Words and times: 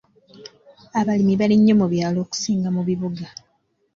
Abalimi 0.99 1.33
bali 1.39 1.55
nnyo 1.57 1.73
mu 1.81 1.85
byalo 1.93 2.17
okusinga 2.25 2.69
mu 2.75 2.81
bibuga. 2.87 3.25